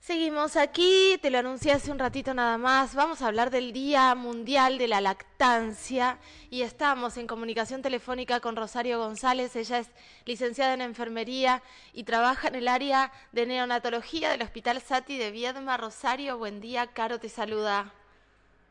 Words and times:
Seguimos 0.00 0.56
aquí, 0.56 1.18
te 1.22 1.30
lo 1.30 1.38
anuncié 1.38 1.72
hace 1.72 1.90
un 1.90 1.98
ratito 1.98 2.34
nada 2.34 2.58
más. 2.58 2.94
Vamos 2.94 3.22
a 3.22 3.26
hablar 3.26 3.50
del 3.50 3.72
Día 3.72 4.14
Mundial 4.14 4.76
de 4.76 4.86
la 4.86 5.00
Lactancia 5.00 6.18
y 6.50 6.60
estamos 6.60 7.16
en 7.16 7.26
comunicación 7.26 7.80
telefónica 7.80 8.40
con 8.40 8.54
Rosario 8.54 8.98
González. 8.98 9.56
Ella 9.56 9.78
es 9.78 9.88
licenciada 10.26 10.74
en 10.74 10.82
enfermería 10.82 11.62
y 11.92 12.04
trabaja 12.04 12.48
en 12.48 12.56
el 12.56 12.68
área 12.68 13.10
de 13.32 13.46
neonatología 13.46 14.30
del 14.30 14.42
Hospital 14.42 14.82
Sati 14.82 15.16
de 15.16 15.30
Viedma. 15.30 15.76
Rosario, 15.76 16.36
buen 16.36 16.60
día. 16.60 16.86
Caro 16.88 17.18
te 17.18 17.30
saluda. 17.30 17.92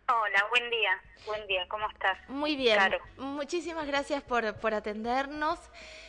Hola, 0.08 0.46
buen 0.52 0.70
día. 0.70 1.02
Buen 1.26 1.48
día, 1.48 1.68
¿cómo 1.68 1.90
estás? 1.90 2.18
Muy 2.30 2.56
bien. 2.56 2.78
Muchísimas 3.18 3.88
gracias 3.88 4.22
por, 4.22 4.56
por 4.60 4.76
atendernos. 4.76 5.60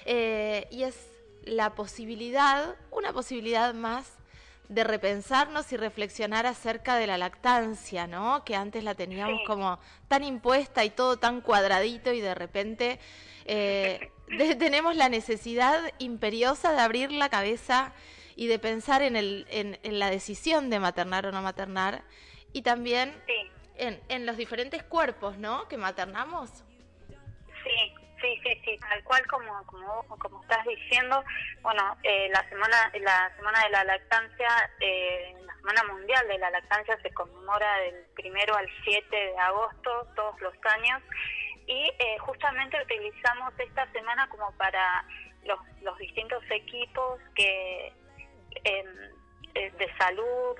Eh, 0.04 0.68
y 0.70 0.82
es 0.82 1.10
la 1.44 1.74
posibilidad, 1.74 2.76
una 2.90 3.14
posibilidad 3.14 3.72
más 3.72 4.18
de 4.68 4.84
repensarnos 4.84 5.72
y 5.72 5.78
reflexionar 5.78 6.44
acerca 6.44 6.96
de 6.96 7.06
la 7.06 7.16
lactancia, 7.16 8.06
¿no? 8.06 8.44
Que 8.44 8.54
antes 8.54 8.84
la 8.84 8.94
teníamos 8.94 9.40
como 9.46 9.78
tan 10.08 10.24
impuesta 10.24 10.84
y 10.84 10.90
todo 10.90 11.16
tan 11.18 11.40
cuadradito 11.40 12.12
y 12.12 12.20
de 12.20 12.34
repente 12.34 12.98
eh, 13.46 14.10
tenemos 14.58 14.94
la 14.94 15.08
necesidad 15.08 15.80
imperiosa 15.98 16.74
de 16.74 16.80
abrir 16.80 17.12
la 17.12 17.30
cabeza 17.30 17.94
y 18.34 18.48
de 18.48 18.58
pensar 18.58 19.00
en, 19.00 19.16
el, 19.16 19.46
en, 19.48 19.98
la 19.98 20.10
decisión 20.10 20.68
de 20.68 20.80
maternar 20.80 21.26
o 21.26 21.32
no 21.32 21.40
maternar 21.40 22.02
y 22.52 22.60
también 22.60 23.14
en, 23.78 24.00
en 24.08 24.26
los 24.26 24.36
diferentes 24.36 24.82
cuerpos, 24.82 25.38
¿no? 25.38 25.68
Que 25.68 25.76
maternamos. 25.76 26.64
Sí, 27.64 27.94
Sí, 28.20 28.40
sí, 28.42 28.60
sí, 28.64 28.78
tal 28.78 29.04
cual 29.04 29.26
como 29.26 29.62
como 29.66 30.02
como 30.18 30.42
estás 30.42 30.64
diciendo. 30.66 31.22
Bueno, 31.60 31.96
eh, 32.02 32.28
la 32.32 32.48
semana 32.48 32.90
la 32.94 33.30
semana 33.36 33.62
de 33.64 33.70
la 33.70 33.84
lactancia, 33.84 34.48
eh, 34.80 35.34
la 35.44 35.54
semana 35.56 35.84
mundial 35.92 36.26
de 36.26 36.38
la 36.38 36.50
lactancia 36.50 36.98
se 37.02 37.12
conmemora 37.12 37.78
del 37.80 38.04
primero 38.14 38.54
al 38.56 38.68
7 38.84 39.14
de 39.14 39.38
agosto 39.38 40.08
todos 40.16 40.40
los 40.40 40.54
años 40.64 41.02
y 41.66 41.90
eh, 41.98 42.18
justamente 42.20 42.82
utilizamos 42.82 43.52
esta 43.58 43.90
semana 43.92 44.28
como 44.28 44.50
para 44.52 45.04
los, 45.44 45.58
los 45.82 45.98
distintos 45.98 46.42
equipos 46.50 47.20
que 47.34 47.92
em, 48.64 48.86
eh, 49.54 49.70
de 49.78 49.96
salud 49.98 50.56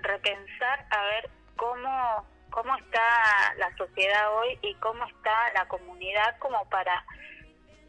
repensar 0.00 0.86
a 0.90 1.02
ver 1.02 1.30
cómo 1.56 2.26
cómo 2.50 2.74
está 2.76 3.54
la 3.58 3.76
sociedad 3.76 4.34
hoy 4.34 4.58
y 4.62 4.74
cómo 4.76 5.04
está 5.06 5.52
la 5.52 5.66
comunidad 5.68 6.38
como 6.38 6.68
para 6.70 7.04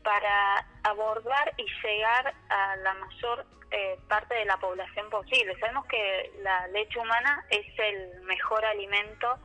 para 0.04 0.66
abordar 0.84 1.54
y 1.58 1.66
llegar 1.84 2.34
a 2.50 2.76
la 2.78 2.94
mayor 2.94 3.46
eh, 3.72 4.00
parte 4.08 4.36
de 4.36 4.46
la 4.46 4.58
población 4.58 5.10
posible. 5.10 5.60
Sabemos 5.60 5.86
que 5.88 6.32
la 6.42 6.68
leche 6.68 6.98
humana 6.98 7.46
es 7.50 7.66
el 7.78 8.22
mejor 8.22 8.64
alimento 8.64 9.38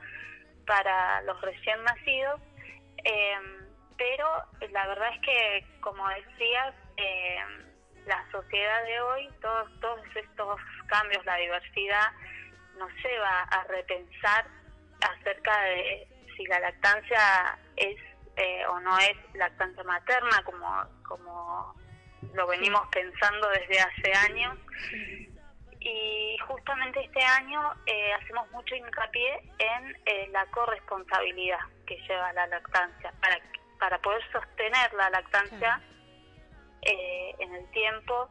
para 0.65 1.21
los 1.23 1.41
recién 1.41 1.83
nacidos, 1.83 2.41
eh, 3.05 3.35
pero 3.99 4.29
la 4.71 4.87
verdad 4.87 5.09
es 5.15 5.21
que, 5.23 5.67
como 5.81 6.09
decías, 6.09 6.75
eh, 6.97 7.41
la 8.07 8.25
sociedad 8.31 8.85
de 8.85 9.01
hoy, 9.01 9.29
todos, 9.41 9.69
todos 9.81 10.01
estos 10.15 10.61
cambios, 10.87 11.25
la 11.25 11.37
diversidad, 11.37 12.13
nos 12.83 12.93
lleva 13.03 13.43
a 13.43 13.65
repensar 13.65 14.47
acerca 15.01 15.63
de 15.63 16.09
si 16.37 16.45
la 16.47 16.61
lactancia 16.61 17.59
es 17.77 17.97
eh, 18.37 18.65
o 18.67 18.81
no 18.81 18.99
es 18.99 19.17
lactancia 19.35 19.85
materna, 19.85 20.43
como, 20.45 20.67
como 21.07 21.75
lo 22.35 22.47
venimos 22.47 22.83
pensando 22.91 23.49
desde 23.51 23.81
hace 23.81 24.13
años. 24.31 24.59
Y 25.81 26.37
justamente 26.47 27.05
este 27.05 27.23
año 27.23 27.61
eh, 27.87 28.13
hacemos 28.15 28.51
mucho 28.53 28.75
hincapié 28.75 29.51
en 29.59 29.97
eh, 30.07 30.29
la 30.31 30.47
corresponsabilidad 30.47 31.61
que 31.87 31.97
lleva 32.09 32.33
la 32.33 32.47
lactancia. 32.47 33.13
Para, 33.21 33.39
para 33.79 33.99
poder 33.99 34.23
sostener 34.33 34.93
la 34.95 35.11
lactancia 35.11 35.81
en 36.85 37.55
el 37.55 37.71
tiempo, 37.71 38.29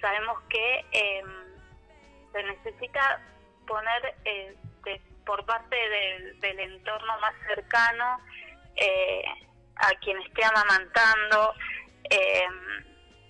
sabemos 0.00 0.42
que 0.48 0.84
em, 0.90 1.42
se 2.32 2.42
necesita 2.42 3.20
poner 3.66 4.16
por 5.24 5.44
parte 5.44 5.76
del, 6.40 6.60
entorno 6.60 7.18
más 7.20 7.34
cercano 7.46 8.18
eh, 8.76 9.24
a 9.76 9.88
quien 10.00 10.20
esté 10.22 10.44
amamantando, 10.44 11.54
eh, 12.10 12.46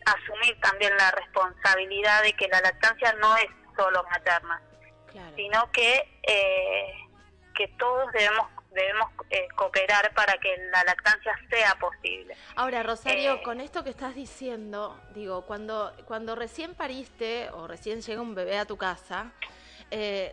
asumir 0.07 0.59
también 0.61 0.97
la 0.97 1.11
responsabilidad 1.13 2.23
de 2.23 2.33
que 2.35 2.49
la 2.49 2.61
lactancia 2.61 3.13
no 3.15 3.37
es 3.37 3.49
solo 3.77 4.05
materna, 4.11 4.61
sino 5.37 5.71
que, 5.71 6.19
eh, 6.23 6.93
que 7.55 7.69
todos 7.79 8.11
debemos 8.13 8.49
debemos 8.73 9.11
cooperar 9.55 10.15
para 10.15 10.33
que 10.39 10.57
la 10.71 10.83
lactancia 10.85 11.39
sea 11.51 11.75
posible. 11.75 12.35
Ahora, 12.57 12.83
Rosario, 12.83 13.43
con 13.43 13.61
esto 13.61 13.85
que 13.85 13.91
estás 13.91 14.15
diciendo, 14.15 14.99
digo, 15.15 15.45
cuando, 15.45 15.95
cuando 16.07 16.35
recién 16.35 16.75
pariste 16.75 17.51
o 17.51 17.67
recién 17.67 18.01
llega 18.01 18.23
un 18.23 18.35
bebé 18.35 18.59
a 18.59 18.65
tu 18.65 18.79
casa, 18.79 19.31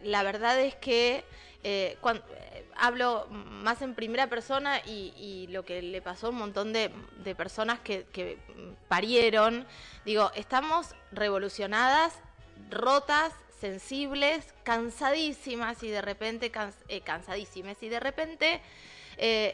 la 0.03 0.23
verdad 0.23 0.59
es 0.59 0.75
que 0.75 1.25
eh, 1.63 1.97
cuando, 1.99 2.23
eh, 2.53 2.65
hablo 2.77 3.27
más 3.29 3.81
en 3.81 3.93
primera 3.93 4.27
persona 4.27 4.79
y, 4.85 5.47
lo 5.49 5.65
que 5.65 5.81
le 5.81 6.01
pasó 6.01 6.27
a 6.27 6.29
un 6.29 6.37
montón 6.37 6.71
de, 6.71 6.89
personas 7.35 7.79
que, 7.79 8.37
parieron, 8.87 9.67
digo, 10.05 10.31
estamos 10.35 10.95
revolucionadas, 11.11 12.13
rotas, 12.69 13.33
sensibles, 13.59 14.53
cansadísimas 14.63 15.83
y 15.83 15.89
de 15.89 16.01
repente, 16.01 16.51
eh, 16.87 17.01
cansadísimas 17.01 17.81
y 17.83 17.89
de 17.89 17.99
repente 17.99 18.61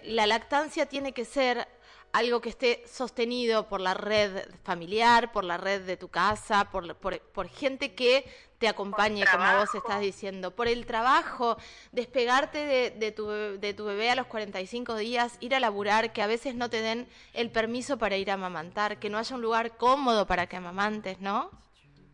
la 0.03 0.27
lactancia 0.27 0.85
tiene 0.85 1.11
que 1.11 1.25
ser 1.25 1.67
algo 2.15 2.39
que 2.39 2.49
esté 2.49 2.83
sostenido 2.87 3.67
por 3.67 3.81
la 3.81 3.93
red 3.93 4.47
familiar, 4.63 5.31
por 5.31 5.43
la 5.43 5.57
red 5.57 5.81
de 5.81 5.97
tu 5.97 6.07
casa, 6.07 6.69
por, 6.71 7.49
gente 7.49 7.93
que 7.95 8.25
te 8.65 8.69
acompañe, 8.69 9.23
como 9.31 9.59
vos 9.59 9.75
estás 9.75 9.99
diciendo, 9.99 10.49
por 10.49 10.67
el 10.67 10.87
trabajo, 10.87 11.55
despegarte 11.91 12.65
de, 12.65 12.89
de, 12.89 13.11
tu, 13.11 13.27
de 13.27 13.73
tu 13.75 13.85
bebé 13.85 14.09
a 14.09 14.15
los 14.15 14.25
45 14.25 14.95
días, 14.95 15.37
ir 15.39 15.53
a 15.53 15.59
laburar, 15.59 16.13
que 16.13 16.23
a 16.23 16.27
veces 16.27 16.55
no 16.55 16.67
te 16.67 16.81
den 16.81 17.07
el 17.33 17.51
permiso 17.51 17.99
para 17.99 18.17
ir 18.17 18.31
a 18.31 18.33
amamantar, 18.33 18.97
que 18.97 19.11
no 19.11 19.19
haya 19.19 19.35
un 19.35 19.43
lugar 19.43 19.77
cómodo 19.77 20.25
para 20.25 20.47
que 20.47 20.55
amamantes, 20.55 21.19
¿no? 21.21 21.51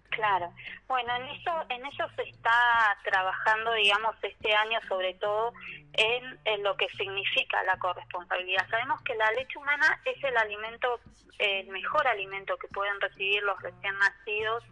Claro. 0.10 0.52
Bueno, 0.90 1.16
en 1.16 1.24
eso, 1.30 1.52
en 1.70 1.86
eso 1.86 2.06
se 2.18 2.24
está 2.24 2.98
trabajando, 3.06 3.72
digamos, 3.76 4.14
este 4.22 4.54
año 4.54 4.78
sobre 4.90 5.14
todo 5.14 5.54
en, 5.94 6.64
lo 6.64 6.76
que 6.76 6.90
significa 6.90 7.64
la 7.64 7.78
corresponsabilidad. 7.78 8.70
Sabemos 8.70 9.02
que 9.04 9.16
la 9.16 9.32
leche 9.32 9.58
humana 9.58 10.02
es 10.04 10.22
el 10.22 10.36
alimento, 10.36 11.00
el 11.40 11.68
mejor 11.70 12.06
alimento 12.10 12.58
que 12.58 12.68
pueden 12.68 13.00
recibir 13.00 13.42
los 13.44 13.58
recién 13.62 13.98
nacidos. 14.00 14.66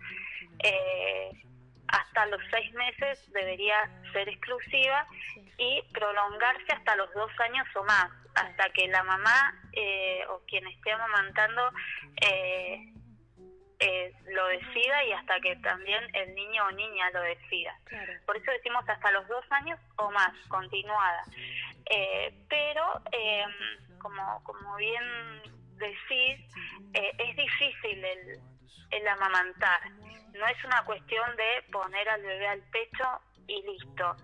Eh, 0.61 1.31
hasta 1.91 2.25
los 2.27 2.41
seis 2.49 2.73
meses 2.73 3.31
debería 3.31 3.89
ser 4.13 4.29
exclusiva 4.29 5.05
y 5.57 5.81
prolongarse 5.93 6.71
hasta 6.71 6.95
los 6.95 7.11
dos 7.13 7.31
años 7.39 7.67
o 7.75 7.83
más, 7.83 8.09
hasta 8.35 8.69
que 8.69 8.87
la 8.87 9.03
mamá 9.03 9.53
eh, 9.73 10.23
o 10.29 10.41
quien 10.47 10.67
esté 10.67 10.91
amamantando 10.91 11.71
eh, 12.21 12.93
eh, 13.81 14.13
lo 14.27 14.45
decida 14.47 15.05
y 15.05 15.13
hasta 15.13 15.39
que 15.39 15.55
también 15.57 16.03
el 16.13 16.35
niño 16.35 16.65
o 16.65 16.71
niña 16.71 17.09
lo 17.11 17.21
decida. 17.21 17.73
Por 18.25 18.35
eso 18.35 18.51
decimos 18.51 18.83
hasta 18.87 19.11
los 19.11 19.25
dos 19.29 19.45
años 19.51 19.79
o 19.95 20.11
más, 20.11 20.33
continuada. 20.49 21.23
Eh, 21.89 22.33
pero, 22.49 23.01
em, 23.11 23.97
como, 23.99 24.43
como 24.43 24.75
bien 24.75 25.03
decís, 25.77 26.45
eh, 26.93 27.11
es 27.19 27.35
difícil 27.37 28.03
el, 28.03 28.39
el 28.91 29.07
amamantar. 29.07 29.81
No 30.39 30.47
es 30.47 30.63
una 30.63 30.83
cuestión 30.83 31.35
de 31.35 31.63
poner 31.71 32.07
al 32.09 32.21
bebé 32.21 32.47
al 32.47 32.61
pecho 32.71 33.21
y 33.47 33.61
listo. 33.63 34.15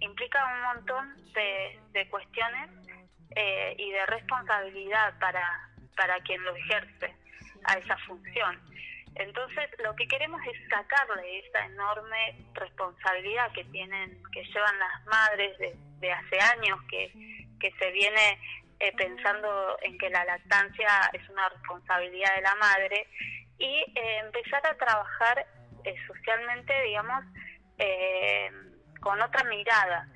implica 0.00 0.44
un 0.54 0.62
montón 0.62 1.32
de, 1.32 2.08
cuestiones 2.10 2.70
y 3.76 3.90
de 3.92 4.06
responsabilidad 4.06 5.18
para, 5.20 5.70
para 5.96 6.18
quien 6.20 6.42
lo 6.42 6.54
ejerce 6.56 7.14
a 7.64 7.74
esa 7.74 7.96
función. 7.98 8.60
Entonces, 9.16 9.68
lo 9.82 9.94
que 9.96 10.06
queremos 10.06 10.40
es 10.46 10.56
sacarle 10.68 11.40
esa 11.40 11.66
enorme 11.66 12.36
responsabilidad 12.54 13.52
que 13.52 13.64
tienen, 13.64 14.22
que 14.32 14.44
llevan 14.44 14.78
las 14.78 15.04
madres 15.06 15.58
de, 15.58 16.12
hace 16.12 16.40
años, 16.40 16.78
que, 16.88 17.12
que 17.60 17.70
se 17.72 17.90
viene 17.90 18.38
eh, 18.78 18.92
pensando 18.96 19.76
en 19.82 19.98
que 19.98 20.08
la 20.10 20.24
lactancia 20.24 21.10
es 21.12 21.28
una 21.28 21.48
responsabilidad 21.50 22.34
de 22.36 22.42
la 22.42 22.54
madre 22.54 23.06
y 23.60 23.84
eh, 23.94 24.18
empezar 24.24 24.66
a 24.66 24.76
trabajar 24.76 25.46
eh, 25.84 25.94
socialmente, 26.06 26.82
digamos, 26.82 27.24
con 29.00 29.20
otra 29.22 29.44
mirada, 29.44 30.06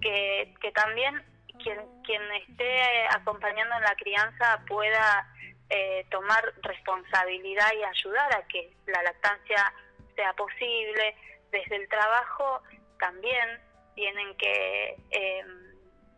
que, 0.00 0.54
que 0.62 0.72
también 0.72 1.22
quien, 1.62 1.78
quien 2.04 2.22
esté 2.48 3.06
acompañando 3.10 3.76
en 3.76 3.82
la 3.82 3.94
crianza 3.96 4.64
pueda 4.66 5.28
eh, 5.68 6.06
tomar 6.10 6.42
responsabilidad 6.62 7.70
y 7.78 7.82
ayudar 7.82 8.34
a 8.36 8.46
que 8.48 8.74
la 8.86 9.02
lactancia 9.02 9.72
sea 10.16 10.32
posible. 10.34 11.16
Desde 11.50 11.76
el 11.76 11.88
trabajo 11.88 12.62
también 12.98 13.60
tienen 13.94 14.36
que 14.36 14.96
eh, 15.10 15.44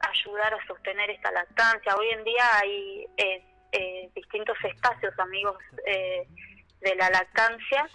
ayudar 0.00 0.54
a 0.54 0.66
sostener 0.66 1.10
esta 1.10 1.30
lactancia. 1.32 1.96
Hoy 1.96 2.10
en 2.10 2.24
día 2.24 2.58
hay 2.58 3.06
eh, 3.16 3.44
eh, 3.72 4.10
distintos 4.14 4.56
espacios, 4.64 5.16
amigos 5.18 5.58
de 6.84 6.94
la 6.96 7.10
lactancia, 7.10 7.88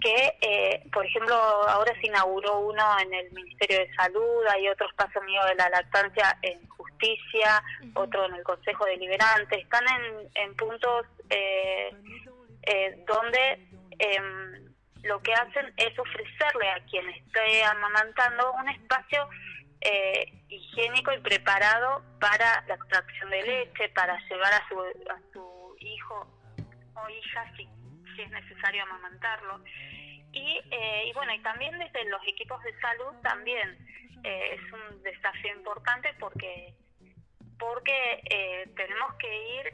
que, 0.00 0.82
por 0.92 1.04
ejemplo, 1.04 1.34
ahora 1.34 1.92
se 2.00 2.06
inauguró 2.06 2.58
uno 2.60 2.98
en 3.00 3.12
el 3.14 3.32
Ministerio 3.32 3.78
de 3.78 3.94
Salud, 3.94 4.46
hay 4.50 4.68
otro 4.68 4.86
espacio 4.88 5.20
amigo 5.20 5.44
de 5.46 5.54
la 5.56 5.68
lactancia 5.70 6.38
en 6.42 6.66
Justicia, 6.68 7.62
otro 7.94 8.26
en 8.26 8.34
el 8.34 8.42
Consejo 8.42 8.84
Deliberante, 8.84 9.58
están 9.58 9.84
en, 9.88 10.28
en 10.34 10.54
puntos 10.56 11.06
donde 13.06 13.58
em, 13.98 14.74
lo 15.02 15.22
que 15.22 15.32
hacen 15.32 15.72
es 15.76 15.98
ofrecerle 15.98 16.68
a 16.70 16.80
quien 16.86 17.08
esté 17.08 17.64
amamantando 17.64 18.52
un 18.52 18.68
espacio 18.68 19.28
eh, 19.80 20.32
higiénico 20.48 21.12
y 21.12 21.20
preparado 21.20 22.02
para 22.20 22.64
la 22.66 22.74
extracción 22.74 23.30
de 23.30 23.42
leche, 23.42 23.88
para 23.90 24.18
llevar 24.28 24.52
a 24.52 24.68
su, 24.68 24.80
a 24.80 25.20
su 25.32 25.76
hijo 25.80 26.26
o 26.94 27.08
hija 27.08 27.52
si, 27.56 27.68
si 28.16 28.22
es 28.22 28.30
necesario 28.30 28.82
amamantarlo. 28.82 29.62
Y, 30.32 30.60
eh, 30.70 31.08
y 31.08 31.12
bueno, 31.12 31.34
y 31.34 31.40
también 31.40 31.78
desde 31.78 32.04
los 32.06 32.20
equipos 32.26 32.62
de 32.62 32.78
salud 32.80 33.14
también 33.22 33.78
eh, 34.24 34.54
es 34.54 34.72
un 34.72 35.02
desafío 35.02 35.54
importante 35.54 36.14
porque 36.18 36.74
porque 37.58 38.68
tenemos 38.76 39.14
que 39.14 39.60
ir 39.60 39.72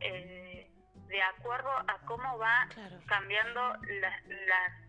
eh, 0.00 0.70
de 1.08 1.22
acuerdo 1.22 1.70
a 1.70 1.98
cómo 2.06 2.36
va 2.36 2.68
cambiando 3.06 3.60
la, 4.00 4.12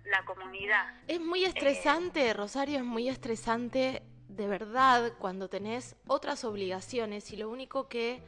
la, 0.06 0.26
comunidad. 0.26 0.94
Es 1.08 1.22
muy 1.22 1.46
estresante, 1.46 2.34
Rosario, 2.34 2.80
es 2.80 2.84
muy 2.84 3.08
estresante 3.08 4.04
de 4.28 4.48
verdad 4.48 5.14
cuando 5.20 5.48
tenés 5.48 5.96
otras 6.08 6.44
obligaciones 6.44 7.32
y 7.32 7.38
lo 7.38 7.50
único 7.50 7.88
que 7.88 8.22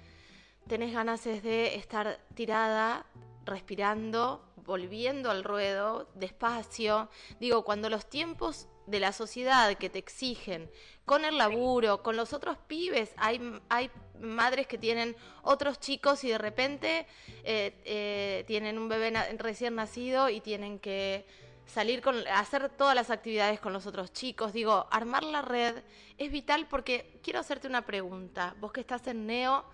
tenés 0.68 0.94
ganas 0.94 1.25
es 1.25 1.44
de 1.44 1.75
estar 1.75 2.19
tirada, 2.36 3.06
respirando, 3.45 4.44
volviendo 4.57 5.31
al 5.31 5.44
ruedo, 5.44 6.09
despacio. 6.15 7.09
Digo, 7.39 7.63
cuando 7.63 7.89
los 7.89 8.09
tiempos 8.09 8.68
de 8.88 9.00
la 9.00 9.12
sociedad 9.12 9.75
que 9.75 9.89
te 9.89 10.00
exigen, 10.00 10.69
con 11.06 11.25
el 11.25 11.38
laburo, 11.38 12.01
con 12.01 12.18
los 12.18 12.33
otros 12.33 12.57
pibes, 12.68 13.13
hay, 13.18 13.39
hay 13.69 13.92
madres 14.19 14.68
que 14.68 14.77
tienen 14.77 15.15
otros 15.44 15.80
chicos 15.80 16.24
y 16.24 16.30
de 16.30 16.38
repente 16.38 17.06
eh, 17.44 17.80
eh, 17.86 18.44
tienen 18.47 18.77
un 18.77 18.89
bebé 18.89 19.12
recién 19.38 19.75
nacido 19.75 20.30
y 20.30 20.41
tienen 20.41 20.80
que 20.80 21.25
salir 21.65 22.01
con, 22.01 22.15
hacer 22.27 22.69
todas 22.69 22.95
las 22.95 23.09
actividades 23.09 23.59
con 23.59 23.74
los 23.74 23.86
otros 23.86 24.13
chicos. 24.13 24.53
Digo, 24.53 24.88
armar 24.91 25.24
la 25.24 25.41
red 25.41 25.83
es 26.18 26.31
vital 26.31 26.68
porque 26.68 27.19
quiero 27.24 27.39
hacerte 27.39 27.68
una 27.68 27.86
pregunta. 27.86 28.56
Vos 28.59 28.71
que 28.71 28.81
estás 28.81 29.06
en 29.07 29.27
Neo, 29.27 29.65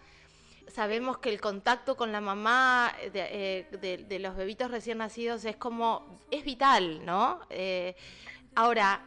sabemos 0.71 1.17
que 1.19 1.29
el 1.29 1.39
contacto 1.39 1.95
con 1.95 2.11
la 2.11 2.21
mamá 2.21 2.93
de, 3.13 3.67
eh, 3.81 4.19
los 4.19 4.35
bebitos 4.35 4.71
recién 4.71 4.99
nacidos 4.99 5.45
es 5.45 5.55
como, 5.55 6.19
es 6.31 6.43
vital, 6.43 7.05
¿no? 7.05 7.41
ahora, 8.55 9.01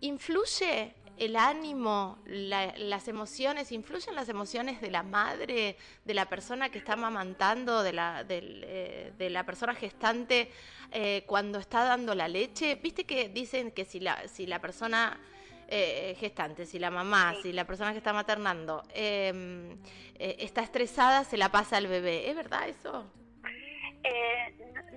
¿influye 0.00 0.94
el 1.18 1.36
ánimo, 1.36 2.18
las 2.26 3.08
emociones, 3.08 3.72
influyen 3.72 4.14
las 4.14 4.28
emociones 4.28 4.80
de 4.80 4.90
la 4.90 5.02
madre, 5.02 5.76
de 6.04 6.14
la 6.14 6.26
persona 6.26 6.68
que 6.68 6.78
está 6.78 6.92
amamantando, 6.92 7.82
de 7.82 7.92
la, 7.92 8.24
eh, 8.28 9.12
de, 9.16 9.30
la 9.30 9.44
persona 9.44 9.74
gestante 9.74 10.50
eh, 10.92 11.24
cuando 11.26 11.58
está 11.58 11.84
dando 11.84 12.14
la 12.14 12.28
leche. 12.28 12.74
Viste 12.76 13.04
que 13.04 13.28
dicen 13.28 13.70
que 13.70 13.84
si 13.84 14.00
la, 14.00 14.28
si 14.28 14.46
la 14.46 14.60
persona 14.60 15.18
eh, 15.68 16.16
gestante, 16.18 16.66
si 16.66 16.78
la 16.78 16.90
mamá, 16.90 17.34
si 17.42 17.52
la 17.52 17.64
persona 17.64 17.92
que 17.92 17.98
está 17.98 18.12
maternando 18.12 18.82
em, 18.94 19.78
está 20.18 20.62
estresada, 20.62 21.24
se 21.24 21.36
la 21.36 21.50
pasa 21.50 21.76
al 21.76 21.86
bebé. 21.86 22.30
¿Es 22.30 22.36
verdad 22.36 22.68
eso? 22.68 23.10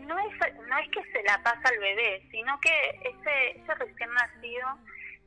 no, 0.10 0.18
es, 0.20 0.56
no 0.68 0.78
es 0.78 0.90
que 0.90 1.04
se 1.12 1.24
la 1.24 1.42
pasa 1.44 1.62
al 1.64 1.80
bebé, 1.80 2.28
sino 2.32 2.60
que 2.60 3.00
ese, 3.10 3.62
ese 3.62 3.76
recién 3.76 4.12
nacido 4.14 4.68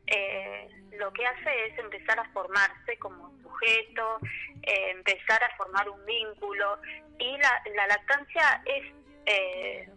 eh, 0.06 0.69
lo 0.99 1.12
que 1.12 1.27
hace 1.27 1.67
es 1.67 1.79
empezar 1.79 2.19
a 2.19 2.29
formarse 2.33 2.99
como 2.99 3.33
sujeto, 3.43 4.19
eh, 4.62 4.91
empezar 4.91 5.43
a 5.44 5.56
formar 5.56 5.89
un 5.89 6.05
vínculo 6.05 6.79
y 7.19 7.37
la, 7.39 7.62
la 7.75 7.87
lactancia 7.87 8.62
es 8.67 8.85
eh, 9.27 9.89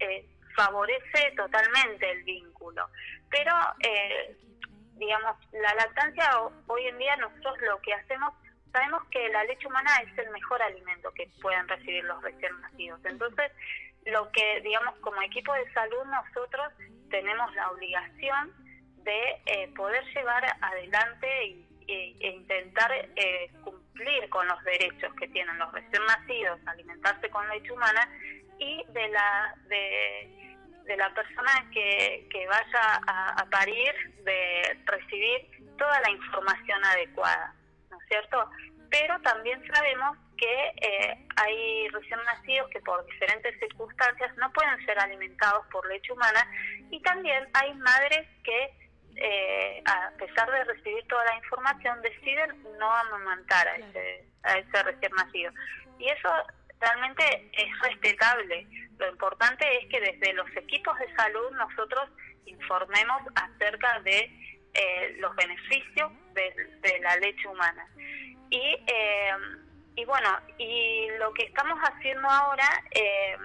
eh 0.00 0.26
favorece 0.56 1.32
totalmente 1.36 2.10
el 2.10 2.24
vínculo. 2.24 2.88
Pero, 3.30 3.52
digamos, 4.98 5.36
la 5.52 5.74
lactancia 5.74 6.24
hoy 6.66 6.86
en 6.86 6.98
día 6.98 7.16
nosotros 7.16 7.56
lo 7.62 7.80
que 7.80 7.94
hacemos, 7.94 8.34
sabemos 8.72 9.02
que 9.10 9.28
la 9.30 9.44
leche 9.44 9.66
humana 9.66 9.90
es 10.02 10.18
el 10.18 10.30
mejor 10.30 10.60
alimento 10.62 11.10
que 11.12 11.28
pueden 11.40 11.66
recibir 11.68 12.04
los 12.04 12.22
recién 12.22 12.60
nacidos. 12.60 13.00
Entonces, 13.04 13.52
lo 14.06 14.30
que, 14.32 14.60
digamos, 14.62 14.96
como 15.00 15.20
equipo 15.22 15.52
de 15.54 15.70
salud 15.72 16.04
nosotros 16.04 16.72
tenemos 17.10 17.54
la 17.54 17.70
obligación 17.70 18.52
de 19.04 19.42
eh, 19.46 19.72
poder 19.74 20.04
llevar 20.14 20.44
adelante 20.60 21.46
y, 21.46 21.64
e 21.88 22.28
intentar 22.34 22.92
eh, 22.92 23.50
cumplir 23.64 24.28
con 24.28 24.46
los 24.46 24.62
derechos 24.64 25.10
que 25.14 25.26
tienen 25.28 25.58
los 25.58 25.72
recién 25.72 26.04
nacidos, 26.04 26.60
alimentarse 26.66 27.30
con 27.30 27.48
leche 27.48 27.72
humana 27.72 28.06
y 28.58 28.84
de 28.88 29.08
la 29.08 29.54
de, 29.68 30.47
de 30.88 30.96
la 30.96 31.12
persona 31.14 31.52
que, 31.72 32.26
que 32.30 32.46
vaya 32.46 33.00
a, 33.06 33.46
parir 33.50 33.94
de 34.24 34.78
recibir 34.86 35.76
toda 35.76 36.00
la 36.00 36.10
información 36.10 36.82
adecuada, 36.84 37.54
¿no 37.90 37.98
es 38.00 38.08
cierto? 38.08 38.50
Pero 38.90 39.20
también 39.20 39.62
sabemos 39.72 40.16
que 40.38 40.72
eh, 40.80 41.26
hay 41.36 41.88
recién 41.88 42.18
nacidos 42.24 42.70
que 42.70 42.80
por 42.80 43.04
diferentes 43.04 43.58
circunstancias 43.58 44.34
no 44.38 44.50
pueden 44.52 44.84
ser 44.86 44.98
alimentados 44.98 45.66
por 45.70 45.86
leche 45.88 46.12
humana 46.12 46.48
y 46.90 47.00
también 47.02 47.46
hay 47.52 47.74
madres 47.74 48.26
que 48.42 48.72
eh, 49.16 49.82
a 49.84 50.10
pesar 50.16 50.50
de 50.50 50.64
recibir 50.64 51.04
toda 51.08 51.24
la 51.24 51.36
información, 51.36 52.00
deciden 52.02 52.62
no 52.78 52.90
amamantar 52.94 53.66
a 53.66 53.76
ese, 53.76 54.24
a 54.44 54.58
ese 54.58 54.82
recién 54.84 55.12
nacido. 55.12 55.52
Y 55.98 56.08
eso 56.08 56.30
realmente 56.80 57.50
es 57.52 57.78
respetable. 57.80 58.66
Lo 58.98 59.10
importante 59.10 59.64
es 59.78 59.88
que 59.88 60.00
desde 60.00 60.32
los 60.34 60.48
equipos 60.56 60.98
de 60.98 61.14
salud 61.14 61.50
nosotros 61.52 62.08
informemos 62.46 63.22
acerca 63.34 64.00
de 64.00 64.30
eh, 64.74 65.16
los 65.18 65.34
beneficios 65.36 66.12
de, 66.34 67.00
la 67.00 67.16
leche 67.16 67.48
humana. 67.48 67.86
Y, 68.50 68.76
eh, 68.86 69.32
y 69.96 70.04
bueno, 70.04 70.28
y 70.58 71.08
lo 71.18 71.32
que 71.34 71.44
estamos 71.44 71.78
haciendo 71.80 72.28
ahora, 72.28 72.68
eh, 72.92 73.36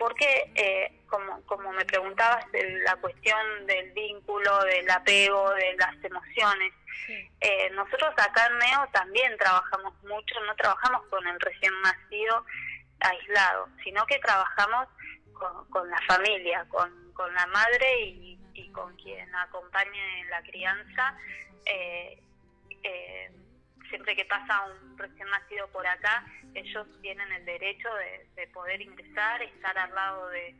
porque 0.00 0.50
eh, 0.54 1.02
como, 1.08 1.42
como 1.42 1.70
me 1.72 1.84
preguntabas 1.84 2.50
de 2.52 2.80
la 2.80 2.96
cuestión 2.96 3.66
del 3.66 3.92
vínculo, 3.92 4.64
del 4.64 4.90
apego, 4.90 5.50
de 5.50 5.76
las 5.76 5.94
emociones, 6.02 6.72
eh, 7.40 7.70
nosotros 7.74 8.10
acá 8.16 8.46
en 8.46 8.58
Neo 8.58 8.88
también 8.92 9.36
trabajamos 9.36 9.92
mucho, 10.04 10.40
no 10.46 10.56
trabajamos 10.56 11.06
con 11.08 11.26
el 11.26 11.38
recién 11.38 11.72
nacido 11.82 12.46
aislado, 13.00 13.68
sino 13.84 14.06
que 14.06 14.18
trabajamos 14.20 14.88
con, 15.70 15.90
la 15.90 16.00
familia, 16.06 16.64
con, 16.70 17.12
con 17.12 17.32
la 17.34 17.46
madre 17.48 18.02
y, 18.06 18.38
con 18.72 18.94
quien 18.96 19.34
acompañe 19.34 20.20
en 20.20 20.30
la 20.30 20.42
crianza. 20.42 21.14
Eh, 21.66 22.22
eh 22.84 23.30
siempre 23.90 24.16
que 24.16 24.24
pasa 24.24 24.66
un 24.66 24.96
recién 24.96 25.28
nacido 25.28 25.68
por 25.68 25.86
acá, 25.86 26.24
ellos 26.54 26.86
tienen 27.02 27.30
el 27.32 27.44
derecho 27.44 27.88
de, 28.36 28.46
poder 28.48 28.80
ingresar, 28.80 29.42
estar 29.42 29.76
al 29.76 29.94
lado 29.94 30.28
de, 30.30 30.54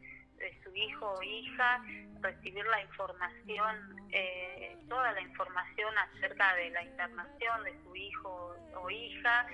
su 0.64 0.74
hijo 0.74 1.06
o 1.06 1.22
hija, 1.22 1.82
recibir 2.20 2.64
la 2.64 2.80
información, 2.82 4.08
eh, 4.10 4.78
toda 4.88 5.12
la 5.12 5.20
información 5.20 5.92
acerca 5.98 6.54
de 6.54 6.70
la 6.70 6.82
internación 6.82 7.64
de 7.64 7.82
su 7.82 7.94
hijo 7.94 8.56
o 8.74 8.90
hija. 8.90 9.46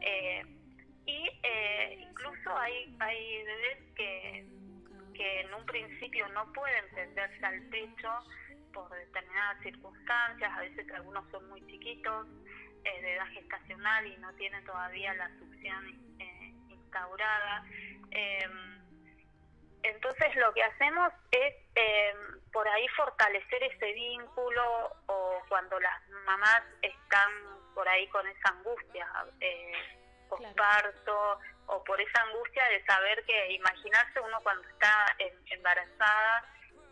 Eh, 0.00 0.42
y 1.04 1.28
eh, 1.42 2.06
incluso 2.08 2.56
hay, 2.56 2.96
hay 3.00 3.42
bebés 3.44 3.78
que, 3.94 4.46
que 5.14 5.40
en 5.40 5.52
un 5.52 5.66
principio 5.66 6.26
no 6.28 6.50
pueden 6.54 6.88
tenderse 6.94 7.44
al 7.44 7.60
pecho 7.64 8.10
por 8.72 8.88
determinadas 8.90 9.62
circunstancias, 9.62 10.52
a 10.56 10.60
veces 10.60 10.90
algunos 10.92 11.30
son 11.30 11.48
muy 11.50 11.60
chiquitos, 11.66 12.26
eh, 12.84 13.02
de 13.02 13.14
edad 13.14 13.26
gestacional 13.28 14.06
y 14.06 14.16
no 14.18 14.32
tiene 14.34 14.60
todavía 14.62 15.14
la 15.14 15.28
succión 15.38 15.88
eh, 16.18 16.52
instaurada. 16.68 17.64
Em, 18.10 18.80
entonces 19.82 20.34
lo 20.36 20.52
que 20.52 20.62
hacemos 20.62 21.12
es 21.30 21.54
eh, 21.74 22.14
por 22.52 22.68
ahí 22.68 22.86
fortalecer 22.88 23.62
ese 23.62 23.92
vínculo 23.92 24.96
o 25.06 25.42
cuando 25.48 25.78
las 25.80 26.08
mamás 26.26 26.62
están 26.82 27.30
por 27.74 27.88
ahí 27.88 28.06
con 28.08 28.26
esa 28.26 28.48
angustia 28.50 29.06
eh, 29.40 29.72
postparto 30.28 31.38
o 31.66 31.84
por 31.84 32.00
esa 32.00 32.22
angustia 32.22 32.64
de 32.68 32.84
saber 32.84 33.24
que 33.24 33.52
imaginarse 33.52 34.20
uno 34.20 34.38
cuando 34.42 34.68
está 34.68 35.16
embarazada 35.46 36.44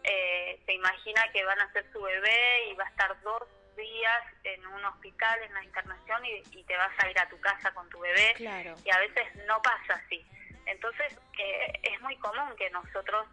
eh, 0.05 0.61
se 0.65 0.73
imagina 0.73 1.23
que 1.33 1.45
van 1.45 1.61
a 1.61 1.73
ser 1.73 1.85
su 1.93 2.01
bebé 2.01 2.71
y 2.71 2.75
va 2.75 2.85
a 2.85 2.89
estar 2.89 3.21
dos 3.23 3.43
días 3.79 4.25
en 4.45 4.67
un 4.67 4.85
hospital, 4.85 5.43
en 5.43 5.55
la 5.55 5.65
internación, 5.65 6.23
y, 6.27 6.65
te 6.65 6.77
vas 6.77 6.93
a 6.99 7.09
ir 7.09 7.19
a 7.19 7.29
tu 7.31 7.41
casa 7.41 7.73
con 7.73 7.89
tu 7.89 7.99
bebé. 7.99 8.35
Y 8.39 8.91
a 8.91 8.99
veces 8.99 9.35
no 9.47 9.63
pasa 9.63 9.95
así. 9.95 10.23
Entonces, 10.67 11.19
eh, 11.39 11.73
es 11.83 12.01
muy 12.03 12.17
común 12.17 12.55
que 12.59 12.69
nosotros 12.71 13.27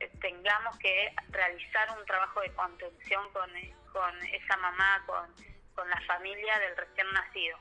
eh, 0.00 0.10
tengamos 0.20 0.76
que 0.78 1.14
realizar 1.30 1.96
un 1.96 2.04
trabajo 2.06 2.40
de 2.40 2.52
contención 2.54 3.32
con, 3.32 3.56
eh, 3.56 3.72
con 3.92 4.20
esa 4.24 4.56
mamá, 4.56 5.00
con, 5.06 5.32
con 5.76 5.88
la 5.88 6.00
familia 6.02 6.58
del 6.58 6.76
recién 6.76 7.12
nacido. 7.12 7.58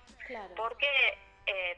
Porque, 0.55 1.17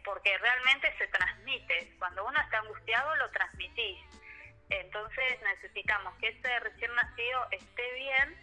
porque 0.05 0.37
realmente 0.37 0.95
se 0.97 1.07
transmite. 1.07 1.95
Cuando 1.97 2.25
uno 2.25 2.39
está 2.39 2.59
angustiado, 2.59 3.15
lo 3.15 3.29
transmitís. 3.31 3.99
Entonces 4.69 5.41
necesitamos 5.41 6.13
que 6.19 6.29
ese 6.29 6.59
recién 6.59 6.93
nacido 6.95 7.47
esté 7.51 7.93
bien 7.93 8.37
y 8.41 8.42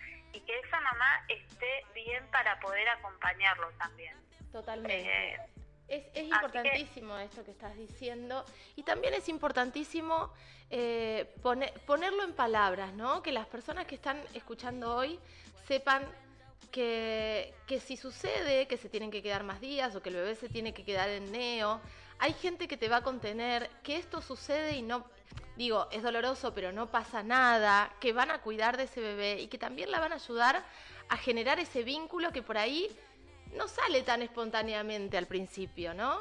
que 0.50 0.66
esa 0.66 0.80
mamá 0.80 1.25
esté 1.28 1.85
bien 1.95 2.26
para 2.33 2.59
poder 2.61 2.88
acompañarlo 2.88 3.69
también. 3.78 4.16
Totalmente. 4.52 5.35
Eh, 5.35 5.37
es, 5.87 6.04
es 6.14 6.25
importantísimo 6.25 7.16
esto 7.19 7.45
que 7.45 7.50
estás 7.50 7.76
diciendo 7.76 8.45
y 8.76 8.83
también 8.83 9.14
es 9.14 9.28
importantísimo 9.28 10.33
eh, 10.71 11.35
ponerlo 11.87 12.23
en 12.23 12.33
palabras, 12.33 12.92
¿no? 12.95 13.23
Que 13.23 13.33
las 13.33 13.47
personas 13.47 13.87
que 13.87 13.97
están 13.97 14.21
escuchando 14.35 14.95
hoy 14.95 15.19
sepan 15.66 16.04
que, 16.71 17.54
que 17.66 17.80
si 17.80 17.97
sucede 17.97 18.66
que 18.66 18.76
se 18.76 18.88
tienen 18.88 19.11
que 19.11 19.23
quedar 19.23 19.42
más 19.42 19.61
días 19.61 19.95
o 19.95 20.02
que 20.02 20.11
el 20.11 20.16
bebé 20.16 20.35
se 20.37 20.49
tiene 20.49 20.73
que 20.75 20.85
quedar 20.85 21.09
en 21.09 21.30
neo, 21.33 21.80
hay 22.19 22.35
gente 22.35 22.69
que 22.69 22.76
te 22.76 22.88
va 22.88 22.99
a 22.99 23.02
contener, 23.02 23.69
que 23.83 23.97
esto 23.97 24.21
sucede 24.21 24.73
y 24.73 24.83
no, 24.83 25.07
digo, 25.57 25.89
es 25.91 26.03
doloroso, 26.03 26.55
pero 26.55 26.73
no 26.73 26.91
pasa 26.91 27.23
nada, 27.23 27.93
que 28.01 28.13
van 28.13 28.31
a 28.31 28.41
cuidar 28.41 28.77
de 28.77 28.85
ese 28.85 29.01
bebé 29.01 29.41
y 29.41 29.49
que 29.49 29.59
también 29.59 29.91
la 29.91 30.01
van 30.01 30.13
a 30.13 30.17
ayudar 30.17 30.65
a 31.09 31.17
generar 31.17 31.59
ese 31.59 31.83
vínculo 31.83 32.33
que 32.33 32.43
por 32.43 32.57
ahí 32.57 32.89
no 33.53 33.69
sale 33.69 34.03
tan 34.03 34.23
espontáneamente 34.23 35.19
al 35.19 35.27
principio, 35.27 35.93
¿no? 35.93 36.21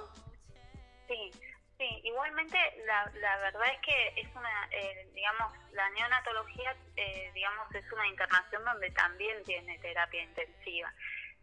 Sí, 1.08 1.32
sí, 1.78 2.02
igualmente 2.04 2.58
la, 2.86 3.12
la 3.20 3.38
verdad 3.38 3.68
es 3.74 3.80
que 3.82 4.22
es 4.22 4.28
una, 4.36 4.68
eh, 4.72 5.08
digamos, 5.14 5.54
la 5.72 5.90
neonatología, 5.92 6.76
eh, 6.96 7.32
digamos, 7.34 7.74
es 7.74 7.92
una 7.92 8.08
internación 8.08 8.64
donde 8.66 8.90
también 8.92 9.44
tiene 9.44 9.78
terapia 9.80 10.24
intensiva. 10.24 10.94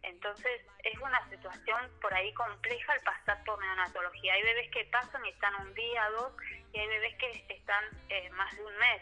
Entonces 0.07 0.61
es 0.83 0.97
una 0.99 1.29
situación 1.29 1.91
por 2.01 2.13
ahí 2.13 2.33
compleja 2.33 2.93
al 2.93 3.01
pasar 3.01 3.43
por 3.43 3.59
neonatología. 3.59 4.33
Hay 4.33 4.43
bebés 4.43 4.71
que 4.71 4.85
pasan 4.85 5.25
y 5.25 5.29
están 5.29 5.53
un 5.61 5.73
día, 5.73 6.09
dos, 6.11 6.33
y 6.73 6.79
hay 6.79 6.87
bebés 6.87 7.15
que 7.17 7.45
están 7.49 7.83
eh, 8.09 8.29
más 8.31 8.55
de 8.55 8.63
un 8.63 8.77
mes. 8.77 9.01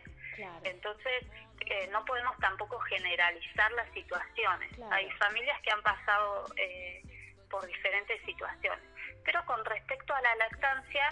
Entonces 0.64 1.26
eh, 1.62 1.88
no 1.92 2.04
podemos 2.06 2.36
tampoco 2.38 2.80
generalizar 2.80 3.72
las 3.74 3.90
situaciones. 3.94 4.72
Hay 4.92 5.10
familias 5.12 5.62
que 5.62 5.72
han 5.72 5.82
pasado 5.82 6.48
eh, 6.58 7.02
por 7.50 7.66
diferentes 7.68 8.22
situaciones. 8.26 8.84
Pero 9.24 9.46
con 9.46 9.64
respecto 9.64 10.14
a 10.14 10.22
la 10.22 10.36
lactancia, 10.36 11.10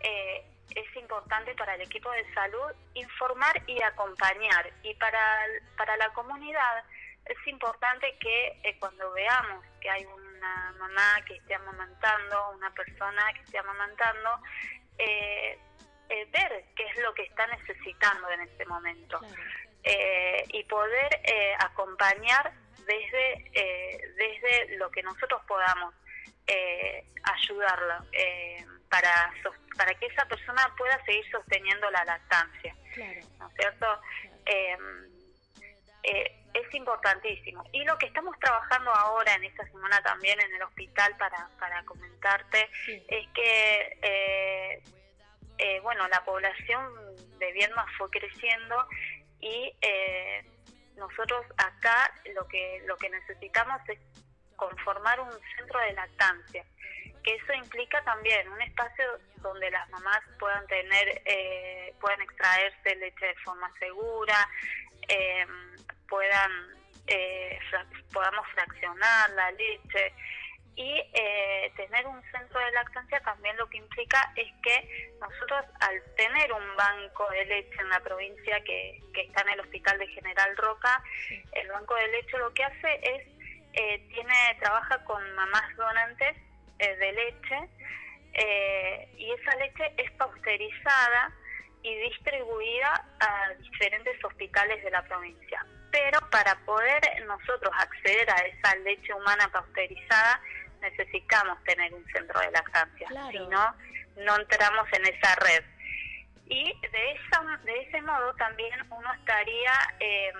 es 0.00 0.96
importante 0.96 1.54
para 1.54 1.74
el 1.74 1.80
equipo 1.80 2.10
de 2.12 2.32
salud 2.34 2.72
informar 2.94 3.62
y 3.66 3.80
acompañar. 3.82 4.70
Y 4.82 4.94
para, 4.94 5.46
para 5.76 5.96
la 5.96 6.12
comunidad 6.12 6.84
es 7.28 7.46
importante 7.46 8.16
que 8.18 8.60
eh, 8.62 8.76
cuando 8.78 9.12
veamos 9.12 9.64
que 9.80 9.90
hay 9.90 10.04
una 10.04 10.72
mamá 10.78 11.24
que 11.26 11.36
esté 11.36 11.54
amamantando, 11.54 12.50
una 12.50 12.72
persona 12.72 13.32
que 13.34 13.40
esté 13.40 13.58
amamantando, 13.58 14.40
eh, 14.98 15.58
eh, 16.08 16.28
ver 16.30 16.64
qué 16.76 16.84
es 16.86 16.96
lo 16.98 17.12
que 17.14 17.22
está 17.24 17.46
necesitando 17.48 18.30
en 18.30 18.40
este 18.42 18.64
momento 18.66 19.20
y 20.48 20.64
poder 20.64 21.20
acompañar 21.60 22.52
desde, 22.86 23.50
desde 24.16 24.76
lo 24.78 24.90
que 24.90 25.00
nosotros 25.02 25.40
podamos 25.46 25.94
ayudarla 27.22 28.04
para, 28.90 29.32
para 29.76 29.94
que 29.94 30.06
esa 30.06 30.26
persona 30.26 30.74
pueda 30.76 31.04
seguir 31.04 31.24
sosteniendo 31.30 31.88
la 31.90 32.04
lactancia. 32.04 32.74
¿No 33.38 33.48
es 33.48 33.54
cierto? 33.54 34.00
Es 36.56 36.74
importantísimo. 36.74 37.64
Y 37.72 37.84
lo 37.84 37.98
que 37.98 38.06
estamos 38.06 38.38
trabajando 38.38 38.90
ahora 38.92 39.34
en 39.34 39.44
esta 39.44 39.64
semana 39.66 40.00
también 40.02 40.40
en 40.40 40.54
el 40.54 40.62
hospital 40.62 41.14
para, 41.18 41.50
para 41.58 41.84
comentarte 41.84 42.70
es 43.08 43.28
que, 43.34 43.98
eh, 44.02 44.82
eh, 45.58 45.80
bueno, 45.80 46.08
la 46.08 46.24
población 46.24 46.94
de 47.38 47.52
Viedma 47.52 47.84
fue 47.98 48.08
creciendo 48.10 48.88
y 49.40 49.72
eh, 49.82 50.44
nosotros 50.96 51.44
acá 51.58 52.12
lo 52.34 52.46
que, 52.48 52.82
lo 52.86 52.96
que 52.96 53.10
necesitamos 53.10 53.80
es 53.88 53.98
conformar 54.56 55.20
un 55.20 55.32
centro 55.56 55.78
de 55.80 55.92
lactancia, 55.92 56.64
que 57.22 57.34
eso 57.34 57.52
implica 57.52 58.02
también 58.04 58.48
un 58.48 58.62
espacio 58.62 59.04
donde 59.42 59.70
las 59.70 59.88
mamás 59.90 60.20
puedan 60.38 60.66
tener, 60.66 61.22
puedan 62.00 62.22
extraerse 62.22 62.96
leche 62.96 63.26
de 63.26 63.34
forma 63.44 63.70
segura, 63.78 64.48
eh, 65.08 65.46
puedan 66.08 66.76
eh, 67.06 67.58
podamos 68.12 68.46
fraccionar 68.48 69.30
la 69.30 69.50
leche 69.52 70.12
y 70.74 71.02
eh, 71.14 71.72
tener 71.74 72.06
un 72.06 72.22
centro 72.30 72.60
de 72.60 72.70
lactancia 72.72 73.20
también 73.20 73.56
lo 73.56 73.66
que 73.68 73.78
implica 73.78 74.32
es 74.36 74.52
que 74.62 75.14
nosotros 75.20 75.64
al 75.80 76.02
tener 76.16 76.52
un 76.52 76.76
banco 76.76 77.28
de 77.30 77.46
leche 77.46 77.80
en 77.80 77.88
la 77.88 78.00
provincia 78.00 78.60
que, 78.62 79.02
que 79.14 79.22
está 79.22 79.40
en 79.42 79.50
el 79.50 79.60
hospital 79.60 79.98
de 79.98 80.06
General 80.08 80.54
Roca, 80.56 81.02
el 81.52 81.68
banco 81.68 81.94
de 81.94 82.08
leche 82.08 82.36
lo 82.38 82.52
que 82.52 82.64
hace 82.64 83.00
es 83.02 83.26
eh, 83.72 84.06
tiene 84.08 84.56
trabaja 84.60 85.02
con 85.04 85.34
mamás 85.34 85.76
donantes 85.76 86.36
eh, 86.78 86.96
de 86.96 87.12
leche 87.12 87.68
y 89.16 89.32
esa 89.32 89.56
leche 89.56 89.94
es 89.96 90.10
pausterizada 90.12 91.32
y 91.82 91.94
distribuida 92.10 93.06
a 93.18 93.54
diferentes 93.54 94.22
hospitales 94.22 94.84
de 94.84 94.90
la 94.90 95.02
provincia 95.04 95.64
pero 95.96 96.20
para 96.30 96.54
poder 96.66 97.00
nosotros 97.26 97.72
acceder 97.78 98.28
a 98.30 98.36
esa 98.40 98.76
leche 98.84 99.14
humana 99.14 99.50
pasteurizada 99.50 100.42
necesitamos 100.82 101.62
tener 101.64 101.92
un 101.94 102.04
centro 102.12 102.38
de 102.38 102.50
lactancia, 102.50 103.08
si 103.30 103.38
no, 103.38 103.74
no 104.16 104.36
entramos 104.36 104.86
en 104.92 105.06
esa 105.06 105.34
red. 105.36 105.64
Y 106.48 106.64
de, 106.80 107.12
esa, 107.12 107.42
de 107.64 107.80
ese 107.80 108.02
modo 108.02 108.34
también 108.34 108.78
uno 108.90 109.12
estaría 109.14 109.72
em, 109.98 110.36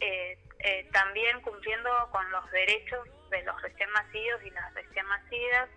eh, 0.00 0.38
eh, 0.58 0.88
también 0.92 1.40
cumpliendo 1.42 1.90
con 2.10 2.28
los 2.32 2.50
derechos 2.50 3.08
de 3.30 3.44
los 3.44 3.62
recién 3.62 3.90
nacidos 3.92 4.42
y 4.44 4.50
las 4.50 4.74
recién 4.74 5.06
nacidas 5.06 5.68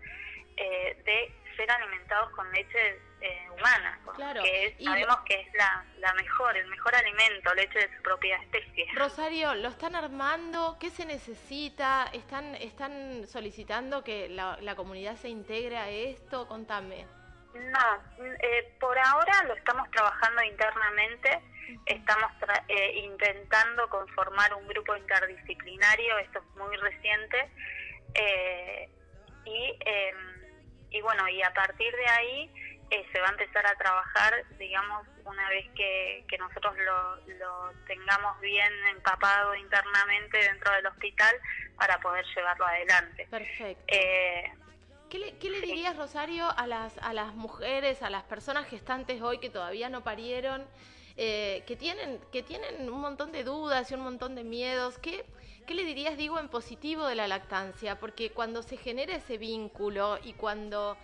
eh, 0.57 1.01
de 1.05 1.55
ser 1.55 1.69
alimentados 1.69 2.31
con 2.31 2.51
leche 2.51 2.99
eh, 3.21 3.47
humana, 3.51 3.99
que 4.43 4.75
sabemos 4.83 5.17
que 5.25 5.41
es 5.41 5.53
la, 5.53 5.85
la, 5.97 6.13
mejor, 6.13 6.55
el 6.55 6.67
mejor 6.67 6.95
alimento, 6.95 7.53
leche 7.53 7.79
de 7.79 7.95
su 7.95 8.01
propia 8.01 8.37
especie. 8.37 8.87
Rosario, 8.95 9.55
¿lo 9.55 9.69
están 9.69 9.95
armando? 9.95 10.77
¿Qué 10.79 10.89
se 10.89 11.05
necesita? 11.05 12.09
¿Están, 12.13 12.55
están 12.55 13.27
solicitando 13.27 14.03
que 14.03 14.29
la, 14.29 14.57
la 14.61 14.75
comunidad 14.75 15.15
se 15.17 15.29
integre 15.29 15.77
a 15.77 15.89
esto? 15.89 16.47
Contame. 16.47 17.05
No, 17.53 18.25
eh, 18.39 18.75
por 18.79 18.97
ahora 18.97 19.43
lo 19.47 19.55
estamos 19.55 19.89
trabajando 19.91 20.43
internamente, 20.43 21.41
estamos 21.85 22.31
eh, 22.67 22.99
intentando 22.99 23.89
conformar 23.89 24.53
un 24.53 24.67
grupo 24.67 24.95
interdisciplinario, 24.95 26.17
esto 26.19 26.39
es 26.39 26.55
muy 26.55 26.75
reciente, 26.77 27.49
eh, 28.13 28.89
y, 29.45 29.77
em, 29.85 30.17
y 30.91 31.01
bueno, 31.01 31.27
y 31.27 31.41
a 31.41 31.53
partir 31.53 31.95
de 31.95 32.07
ahí 32.07 32.53
eh, 32.91 33.05
se 33.11 33.19
va 33.19 33.27
a 33.27 33.31
empezar 33.31 33.65
a 33.67 33.75
trabajar, 33.75 34.33
digamos, 34.57 35.05
una 35.25 35.47
vez 35.49 35.65
que, 35.75 36.25
que 36.27 36.37
nosotros 36.39 36.75
lo, 36.77 37.15
lo, 37.37 37.73
tengamos 37.85 38.39
bien 38.41 38.71
empapado 38.95 39.53
internamente 39.55 40.37
dentro 40.39 40.73
del 40.73 40.87
hospital 40.87 41.35
para 41.77 41.99
poder 41.99 42.25
llevarlo 42.35 42.65
adelante. 42.65 43.27
Perfecto. 43.29 43.83
Eh, 43.87 44.51
¿Qué 45.09 45.19
le, 45.19 45.37
¿Qué 45.37 45.49
le 45.49 45.61
dirías, 45.61 45.97
Rosario, 45.97 46.47
a 46.55 46.67
las, 46.67 46.97
a 46.99 47.13
las 47.13 47.33
mujeres, 47.35 48.01
a 48.01 48.09
las 48.09 48.23
personas 48.23 48.67
gestantes 48.67 49.21
hoy 49.21 49.39
que 49.39 49.49
todavía 49.49 49.89
no 49.89 50.03
parieron, 50.03 50.67
eh, 51.15 51.63
que, 51.67 51.75
tienen, 51.75 52.19
que 52.31 52.43
tienen 52.43 52.89
un 52.89 53.01
montón 53.01 53.31
de 53.31 53.43
dudas 53.43 53.91
y 53.91 53.95
un 53.95 54.01
montón 54.01 54.33
de 54.33 54.43
miedos? 54.43 54.97
¿Qué, 54.97 55.25
¿Qué 55.67 55.75
le 55.75 55.83
dirías, 55.83 56.17
digo, 56.17 56.39
en 56.39 56.49
positivo 56.49 57.05
de 57.05 57.15
la 57.15 57.27
lactancia? 57.27 57.99
Porque 57.99 58.31
cuando 58.31 58.63
se 58.63 58.77
genera 58.77 59.15
ese 59.15 59.37
vínculo 59.37 60.17
y 60.23 60.33
cuando 60.33 60.97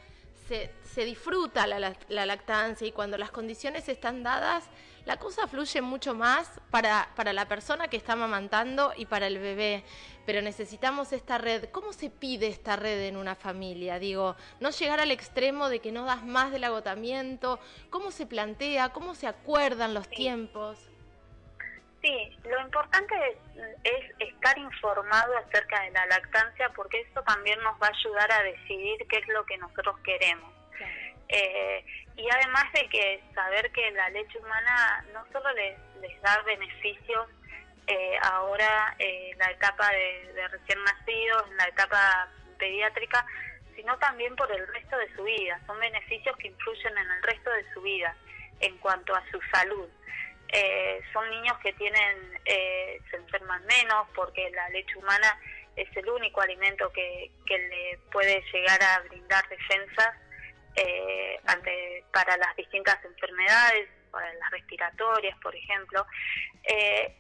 se, 0.48 1.06
disfruta 1.06 1.66
la, 1.68 2.25
lactancia 2.25 2.88
y 2.88 2.92
cuando 2.92 3.18
las 3.18 3.32
condiciones 3.32 3.90
están 3.90 4.24
dadas, 4.24 4.64
la 5.06 5.18
cosa 5.18 5.48
fluye 5.48 5.82
mucho 5.82 6.14
más 6.14 6.50
para, 6.72 7.10
para 7.16 7.34
la 7.34 7.48
persona 7.48 7.88
que 7.88 7.98
está 7.98 8.14
amamantando 8.14 8.94
y 8.96 9.06
para 9.06 9.28
el 9.28 9.40
bebé. 9.40 9.84
Pero 10.25 10.42
necesitamos 10.42 11.14
esta 11.14 11.38
red. 11.38 11.70
¿Cómo 11.72 11.94
se 11.94 12.10
pide 12.10 12.48
esta 12.48 12.75
red 12.75 13.02
en 13.08 13.18
una 13.18 13.36
familia? 13.36 14.00
Digo, 14.00 14.36
no 14.60 14.72
llegar 14.72 15.00
al 15.00 15.12
extremo 15.12 15.70
de 15.70 15.80
que 15.80 15.92
no 15.92 16.06
das 16.06 16.24
más 16.25 16.52
del 16.52 16.64
agotamiento. 16.64 17.60
¿Cómo 17.90 18.12
se 18.12 18.25
plantea? 18.25 18.90
¿Cómo 18.90 19.14
se 19.14 19.28
acuerdan 19.28 19.94
los 19.94 20.10
tiempos? 20.10 20.80
Sí, 22.05 22.38
lo 22.43 22.62
importante 22.62 23.15
es, 23.83 24.12
estar 24.19 24.55
informado 24.59 25.35
acerca 25.39 25.81
de 25.81 25.89
la 25.89 26.05
lactancia 26.05 26.69
porque 26.75 27.01
eso 27.01 27.24
también 27.24 27.59
nos 27.63 27.81
va 27.81 27.88
a 27.88 27.97
ayudar 27.97 28.31
a 28.31 28.43
decidir 28.43 29.07
qué 29.09 29.17
es 29.17 29.27
lo 29.29 29.43
que 29.47 29.57
nosotros 29.57 29.97
queremos. 30.03 30.53
Eh, 31.29 31.83
y 32.15 32.29
además 32.29 32.71
de 32.74 32.88
que 32.89 33.24
saber 33.33 33.71
que 33.71 33.89
la 33.89 34.07
leche 34.12 34.38
humana 34.38 35.03
no 35.13 35.25
solo 35.31 35.51
les, 35.53 35.79
da 36.21 36.43
beneficios 36.43 37.27
eh, 37.88 38.17
ahora 38.21 38.95
en 39.00 39.35
la 39.39 39.50
etapa 39.50 39.89
de 39.89 40.47
recién 40.50 40.83
nacidos, 40.83 41.50
en 41.50 41.57
la 41.57 41.67
etapa 41.69 42.29
pediátrica, 42.59 43.25
sino 43.75 43.97
también 43.97 44.35
por 44.35 44.51
el 44.51 44.67
resto 44.67 44.95
de 44.95 45.12
su 45.15 45.24
vida. 45.24 45.59
Son 45.65 45.79
beneficios 45.79 46.38
que 46.38 46.50
influyen 46.50 46.95
en 47.00 47.09
el 47.09 47.24
resto 47.24 47.50
de 47.50 47.74
su 47.74 47.81
vida 47.81 48.15
en 48.59 48.77
cuanto 48.77 49.15
a 49.15 49.24
su 49.31 49.41
salud. 49.51 49.89
Eh, 50.50 51.02
son 51.12 51.30
niños 51.30 51.58
que 51.60 51.74
tienen 51.74 52.40
eh, 52.46 53.02
se 53.10 53.18
enferman 53.18 53.66
menos 53.66 54.08
porque 54.14 54.50
la 54.52 54.70
leche 54.70 54.96
humana 54.98 55.40
es 55.75 55.88
el 55.98 56.08
único 56.08 56.40
alimento 56.42 56.92
que, 56.94 57.32
que 57.46 57.58
le 57.58 57.98
puede 58.12 58.44
llegar 58.54 58.82
a 58.82 59.00
brindar 59.10 59.48
defensas 59.50 60.16
eh, 60.75 61.40
ante, 61.48 62.06
para 62.14 62.38
las 62.38 62.56
distintas 62.56 63.04
enfermedades, 63.04 63.90
para 64.12 64.32
las 64.36 64.52
respiratorias, 64.52 65.38
por 65.40 65.56
ejemplo. 65.56 66.06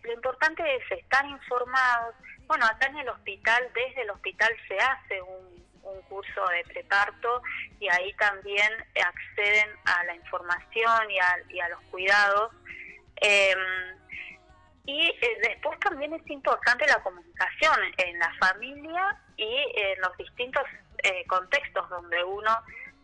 lo 0.03 0.13
importante 0.13 0.63
es 0.75 0.99
estar 0.99 1.25
informados. 1.25 2.15
Bueno, 2.47 2.65
acá 2.65 2.87
en 2.87 2.97
el 2.97 3.09
hospital, 3.09 3.69
desde 3.73 4.03
el 4.03 4.11
hospital 4.11 4.55
se 4.67 4.77
hace 4.77 5.21
un, 5.21 5.65
un 5.81 6.01
curso 6.03 6.47
de 6.49 6.63
preparto 6.63 7.41
y 7.79 7.89
ahí 7.89 8.13
también 8.13 8.71
acceden 9.03 9.69
a 9.85 10.03
la 10.05 10.15
información 10.15 11.11
y 11.11 11.19
a, 11.19 11.37
y 11.49 11.59
a 11.59 11.69
los 11.69 11.81
cuidados 11.91 12.51
Em, 13.21 13.95
y 14.85 15.07
eh, 15.07 15.37
después 15.41 15.79
también 15.79 16.13
es 16.13 16.29
importante 16.29 16.85
la 16.87 17.01
comunicación 17.01 17.79
en 17.97 18.19
la 18.19 18.31
familia 18.39 19.17
y 19.35 19.65
en 19.75 20.01
los 20.01 20.15
distintos 20.17 20.63
eh, 21.03 21.25
contextos 21.27 21.89
donde 21.89 22.23
uno 22.23 22.51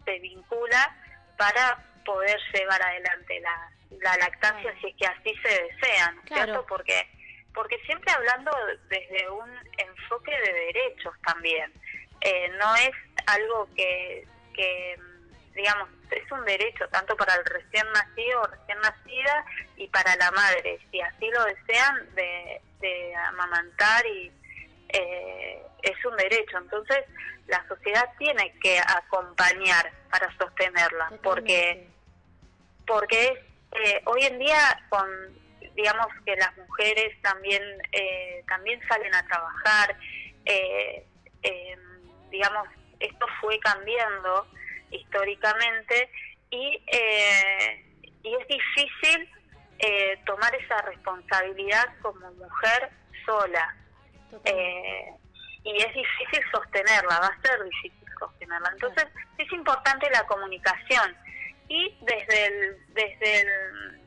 se 0.06 0.20
vincula 0.20 0.96
para 1.38 1.84
poder 2.06 2.40
llevar 2.54 2.82
adelante 2.82 3.40
la, 3.40 3.72
la 4.02 4.18
lactancia 4.18 4.74
si 4.80 4.88
es 4.88 4.96
que 4.96 5.06
así 5.08 5.36
se 5.44 5.64
desea, 5.64 6.16
¿cierto? 6.28 6.66
Porque, 6.68 7.08
porque 7.54 7.78
siempre 7.86 8.12
hablando 8.12 8.52
desde 8.90 9.30
un 9.30 9.50
enfoque 9.78 10.32
de 10.32 10.54
derechos 10.54 11.14
también, 11.26 11.72
eh, 12.22 12.50
no 12.60 12.76
es 12.76 12.92
algo 13.28 13.68
que, 13.76 14.28
que 14.54 15.00
digamos, 15.56 15.90
es 16.12 16.32
un 16.32 16.44
derecho 16.46 16.88
tanto 16.90 17.16
para 17.16 17.36
el 17.36 17.46
recién 17.46 17.86
nacido 17.94 18.42
o 18.42 18.48
recién 18.48 18.80
nacida 18.80 19.46
y 19.78 19.88
para 19.88 20.16
la 20.18 20.32
madre, 20.32 20.80
si 20.92 21.02
así 21.02 21.30
lo 21.30 21.44
desean, 21.46 22.16
de, 22.16 22.62
de 22.80 23.16
amamantar 23.16 24.06
y 24.06 24.32
eh, 24.90 25.62
es 25.82 26.06
un 26.06 26.16
derecho. 26.18 26.58
Entonces, 26.58 27.06
la 27.48 27.66
sociedad 27.68 28.10
tiene 28.18 28.54
que 28.62 28.80
acompañar 28.80 29.92
para 30.10 30.36
sostenerla, 30.38 31.12
porque 31.24 31.88
porque 32.86 33.46
eh, 33.72 34.02
hoy 34.06 34.24
en 34.24 34.40
día 34.40 34.86
con 34.90 35.08
digamos 35.76 36.08
que 36.26 36.36
las 36.36 36.56
mujeres 36.58 37.20
también 37.22 37.64
eh, 37.94 38.44
también 38.48 38.82
salen 38.88 39.14
a 39.16 39.26
trabajar, 39.28 39.96
digamos 42.30 42.68
esto 43.00 43.26
fue 43.40 43.60
cambiando 43.60 44.48
históricamente 44.92 46.10
y, 46.50 46.84
eh, 46.88 47.86
y 48.24 48.36
es 48.36 48.48
difícil 48.48 49.30
eh, 49.80 50.20
tomar 50.26 50.54
esa 50.56 50.82
responsabilidad 50.84 51.88
como 52.02 52.32
mujer 52.34 52.90
sola. 53.26 53.76
Eh, 54.46 55.14
y 55.64 55.78
es 55.78 55.94
difícil 55.94 56.44
sostenerla, 56.52 57.20
va 57.20 57.28
a 57.28 57.42
ser 57.42 57.64
difícil 57.64 58.08
sostenerla. 58.20 58.70
Entonces 58.74 59.08
es 59.38 59.52
importante 59.52 60.10
la 60.12 60.26
comunicación 60.28 61.16
y 61.68 61.98
desde 62.02 62.46
el, 62.48 62.94
desde 62.94 63.42
el, 63.42 64.02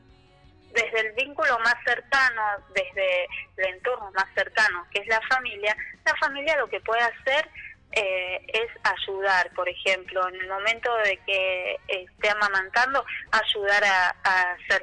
desde 0.71 0.99
el 0.99 1.13
vínculo 1.13 1.57
más 1.59 1.75
cercano, 1.85 2.41
desde 2.73 3.25
el 3.57 3.75
entorno 3.75 4.11
más 4.11 4.27
cercano, 4.35 4.85
que 4.91 5.01
es 5.01 5.07
la 5.07 5.21
familia, 5.29 5.75
la 6.05 6.15
familia 6.15 6.57
lo 6.57 6.69
que 6.69 6.79
puede 6.81 7.01
hacer 7.01 7.49
eh, 7.95 8.45
es 8.47 8.69
ayudar, 8.83 9.51
por 9.55 9.69
ejemplo, 9.69 10.27
en 10.27 10.35
el 10.35 10.47
momento 10.49 10.93
de 10.97 11.17
que 11.25 11.79
esté 11.87 12.29
amamantando, 12.29 13.05
ayudar 13.31 13.83
a, 13.85 14.51
hacer 14.51 14.81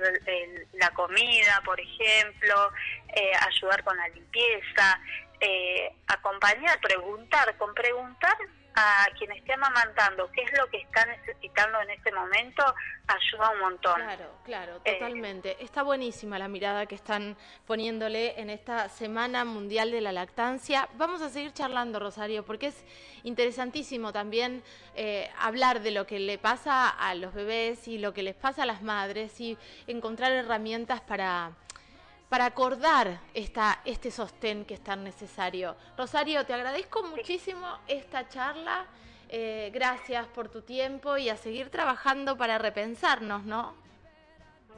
la 0.72 0.90
comida, 0.90 1.60
por 1.64 1.78
ejemplo, 1.78 2.72
eh, 3.14 3.32
ayudar 3.46 3.84
con 3.84 3.96
la 3.98 4.08
limpieza, 4.08 4.98
eh, 5.40 5.92
acompañar, 6.06 6.80
preguntar, 6.80 7.54
con 7.58 7.74
preguntar 7.74 8.36
a 8.74 9.06
quien 9.18 9.32
esté 9.32 9.52
amamantando 9.52 10.30
qué 10.32 10.42
es 10.42 10.58
lo 10.58 10.66
que 10.68 10.78
está 10.78 11.04
necesitando 11.06 11.80
en 11.80 11.90
este 11.90 12.12
momento, 12.12 12.64
ayuda 13.06 13.50
un 13.50 13.60
montón. 13.60 13.94
Claro, 13.94 14.30
claro, 14.44 14.80
eh, 14.84 14.94
totalmente. 14.94 15.62
está 15.62 15.82
buenísima 15.82 16.38
la 16.38 16.48
mirada 16.48 16.86
que 16.86 16.94
están 16.94 17.36
poniéndole 17.66 18.40
en 18.40 18.50
esta 18.50 18.88
Semana 18.88 19.44
Mundial 19.44 19.90
de 19.90 20.00
la 20.00 20.12
Lactancia. 20.12 20.88
Vamos 20.94 21.20
a 21.22 21.28
seguir 21.28 21.52
charlando, 21.52 21.98
Rosario, 21.98 22.44
porque 22.44 22.68
es 22.68 22.84
interesantísimo 23.24 24.12
también 24.12 24.62
eh, 24.94 25.30
hablar 25.38 25.80
de 25.80 25.90
lo 25.90 26.06
que 26.06 26.18
le 26.18 26.38
pasa 26.38 26.88
a 26.88 27.14
los 27.14 27.34
bebés 27.34 27.88
y 27.88 27.98
lo 27.98 28.12
que 28.12 28.22
les 28.22 28.34
pasa 28.34 28.62
a 28.62 28.66
las 28.66 28.82
madres 28.82 29.40
y 29.40 29.58
encontrar 29.86 30.32
herramientas 30.32 31.00
para 31.00 31.52
para 32.32 32.46
acordar 32.46 33.20
esta, 33.34 33.82
este 33.84 34.10
sostén 34.10 34.64
que 34.64 34.72
es 34.72 34.82
tan 34.82 35.04
necesario. 35.04 35.76
Rosario, 35.98 36.46
te 36.46 36.54
agradezco 36.54 37.02
muchísimo 37.02 37.78
esta 37.86 38.26
charla. 38.26 38.86
Eh, 39.28 39.70
gracias 39.70 40.26
por 40.28 40.48
tu 40.48 40.62
tiempo 40.62 41.18
y 41.18 41.28
a 41.28 41.36
seguir 41.36 41.68
trabajando 41.68 42.38
para 42.38 42.56
repensarnos, 42.56 43.42
¿no? 43.44 43.76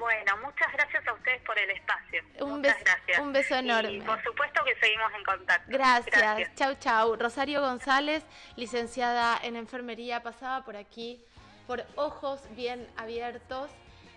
Bueno, 0.01 0.37
muchas 0.38 0.73
gracias 0.73 1.07
a 1.07 1.12
ustedes 1.12 1.40
por 1.43 1.57
el 1.57 1.71
espacio. 1.71 2.25
Un, 2.40 2.59
muchas 2.59 2.83
gracias. 2.83 3.21
un 3.21 3.33
beso 3.33 3.55
enorme. 3.55 3.93
Y 3.93 4.01
por 4.01 4.21
supuesto 4.25 4.64
que 4.64 4.75
seguimos 4.81 5.12
en 5.17 5.23
contacto. 5.23 5.71
Gracias. 5.71 6.55
Chau, 6.57 6.75
chau. 6.81 7.14
Rosario 7.14 7.61
González, 7.61 8.27
licenciada 8.57 9.38
en 9.40 9.55
enfermería, 9.55 10.25
pasaba 10.25 10.64
por 10.64 10.77
aquí, 10.77 11.25
por 11.69 11.85
ojos 11.95 12.43
bien 12.57 12.88
abiertos. 12.97 13.71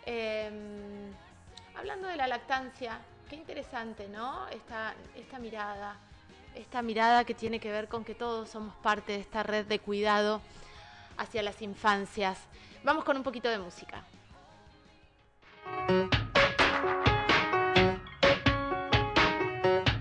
Em, 0.08 1.14
hablando 1.76 2.08
de 2.08 2.16
la 2.16 2.26
lactancia, 2.26 3.00
Qué 3.30 3.36
interesante, 3.36 4.08
¿no? 4.08 4.48
Esta, 4.50 4.94
esta 5.16 5.38
mirada, 5.38 5.98
esta 6.56 6.82
mirada 6.82 7.26
que 7.26 7.34
tiene 7.34 7.60
que 7.60 7.70
ver 7.70 7.90
con 7.90 8.06
que 8.06 8.16
todos 8.16 8.50
somos 8.50 8.74
parte 8.76 9.12
de 9.14 9.20
esta 9.20 9.44
red 9.44 9.66
de 9.66 9.80
cuidado 9.80 10.42
hacia 11.18 11.44
las 11.44 11.62
infancias. 11.62 12.40
Vamos 12.84 13.04
con 13.04 13.18
un 13.18 13.24
poquito 13.24 13.50
de 13.50 13.60
música. 13.60 14.04